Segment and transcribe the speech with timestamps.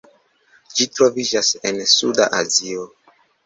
[0.79, 2.91] Ĝi troviĝas en Suda Azio.